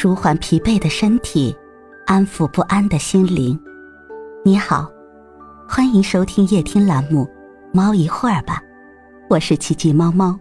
[0.00, 1.52] 舒缓疲惫的身体，
[2.06, 3.58] 安抚不安的心灵。
[4.44, 4.88] 你好，
[5.68, 7.24] 欢迎收听夜听栏目
[7.72, 8.62] 《猫一会儿吧》，
[9.28, 10.38] 我是奇迹猫猫。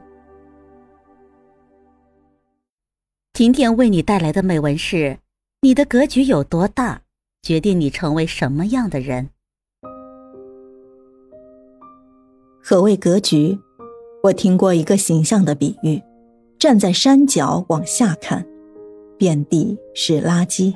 [3.33, 5.17] 今天为你带来的美文是：
[5.61, 7.01] 你的格局有多大，
[7.41, 9.27] 决定你成为什么样的人。
[12.61, 13.57] 何谓格局？
[14.21, 15.99] 我听过一个形象的比喻：
[16.59, 18.45] 站在山脚往下看。
[19.17, 20.73] 遍地是垃圾，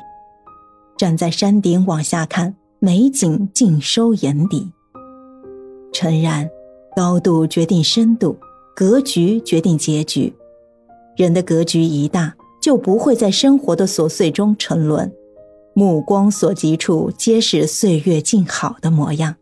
[0.98, 4.72] 站在山顶往下看，美景尽收眼底。
[5.94, 6.50] 诚然，
[6.96, 8.38] 高度决定深度，
[8.76, 10.34] 格局决定结局。
[11.16, 15.12] 人的格局一大，就不会在生活的琐碎中沉沦，
[15.74, 19.36] 目光所及处皆是岁月静好的模样。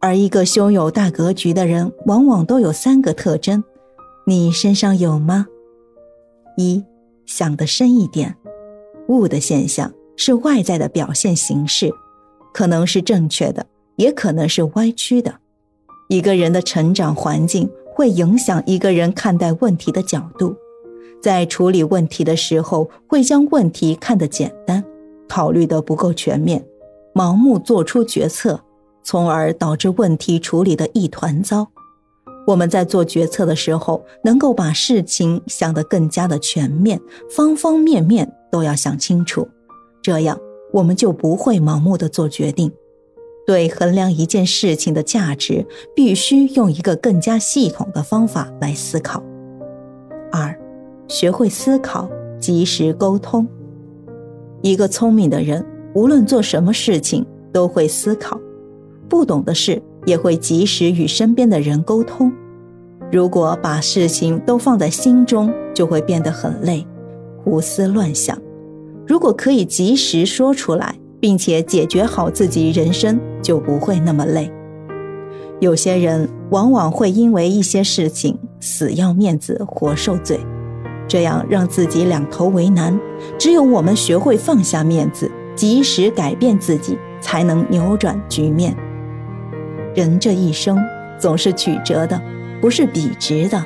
[0.00, 3.62] 而一个胸有大格局的人，往往都有三个特征，
[4.26, 5.46] 你身上有吗？
[6.56, 6.82] 一。
[7.30, 8.36] 想得深一点，
[9.06, 11.88] 物的现象是外在的表现形式，
[12.52, 15.32] 可能是正确的，也可能是歪曲的。
[16.08, 20.56] 一个人的成长环境会影响一个人看待问题的角度，
[21.22, 24.84] 在处理问题的时候，会将问题看得简单，
[25.28, 26.66] 考虑得不够全面，
[27.14, 28.60] 盲目做出决策，
[29.04, 31.68] 从而导致问题处理的一团糟。
[32.50, 39.46] 我们在做决策的时候，能够把事情想得更加的全面，方方面面都要想清楚，
[40.02, 40.36] 这样
[40.72, 42.72] 我们就不会盲目的做决定。
[43.46, 49.22] 对衡量一件事情的价值，必须用一个更加系统的方法来思考。
[50.32, 50.52] 二，
[51.06, 53.46] 学会思考，及时沟通。
[54.60, 58.36] 一个聪明的人，无论做什么事情都会思考，
[59.08, 59.80] 不懂的事。
[60.06, 62.32] 也会及时与身边的人沟通。
[63.12, 66.86] 如果把事情都放在心中，就会变得很累，
[67.42, 68.38] 胡思乱想。
[69.04, 74.48] 如果可以及时说出来，并且解决好自己人生，就不会那么累。
[75.58, 80.38] 有些人往往会因为一些事情死要面子活受罪，
[81.08, 82.96] 这样让自己两头为难。
[83.36, 88.74] 只有我们学会放下面子，及时改变自己，才能扭转局面。
[89.96, 90.78] 人这一生
[91.18, 92.18] 总是曲折的，
[92.60, 93.64] 不是笔直的。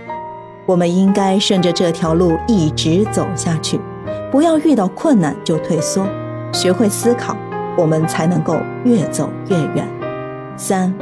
[0.66, 3.78] 我们应该顺着这条路一直走下去，
[4.30, 6.06] 不要遇到困难就退缩，
[6.52, 7.36] 学会思考，
[7.76, 9.86] 我们才能够越走越远。
[10.56, 10.94] 三，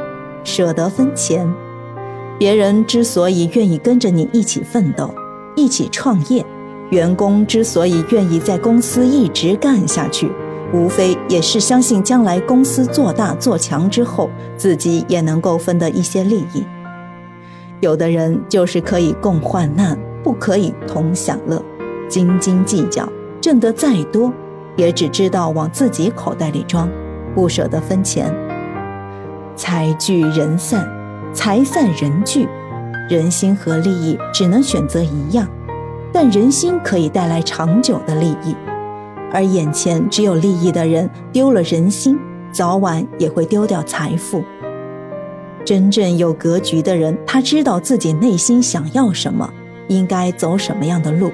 [0.43, 1.47] 舍得分钱。
[2.37, 5.13] 别人之所以愿意跟着你一起奋斗、
[5.55, 6.45] 一起创业，
[6.89, 10.29] 员工之所以愿意在公司一直干下去。
[10.73, 16.65] 无非也是相信将来公司做大做强之后，自己也能够分得一些利益。
[17.83, 21.61] 有的人就是可以共患难，不可以同享乐，
[22.07, 23.05] 斤斤计较，
[23.41, 24.31] 挣得再多，
[24.77, 26.89] 也只知道往自己口袋里装，
[27.35, 28.33] 不舍得分钱。
[29.57, 30.89] 财聚人散，
[31.33, 32.47] 财散人聚，
[33.09, 35.45] 人心和利益只能选择一样，
[36.13, 38.55] 但人心可以带来长久的利益。
[39.33, 42.17] 而眼前只有利益的人，丢了人心，
[42.49, 44.41] 早晚也会丢掉财富。
[45.65, 49.51] 真正有格局的人，他知道自己内心想要什么，
[49.87, 51.31] 应该走什么样的路，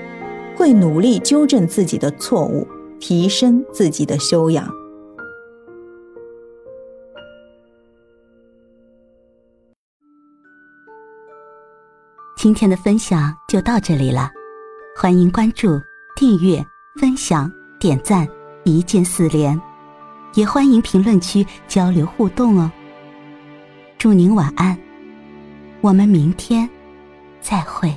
[0.55, 2.67] 会努力纠正自己的错误，
[2.99, 4.69] 提升自己的修养。
[12.37, 14.29] 今天的分享就到这里了，
[14.95, 15.67] 欢迎关注、
[16.15, 16.65] 订阅、
[16.99, 17.51] 分享。
[17.79, 18.27] 点赞，
[18.65, 19.57] 一键四连，
[20.33, 22.69] 也欢迎评论区交流互动哦。
[23.99, 24.77] 祝您晚安，
[25.81, 26.69] 我们明天
[27.41, 27.93] 再会。